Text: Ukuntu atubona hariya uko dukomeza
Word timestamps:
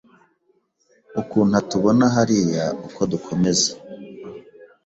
Ukuntu 1.21 1.53
atubona 1.61 2.05
hariya 2.15 2.65
uko 2.87 3.01
dukomeza 3.11 3.71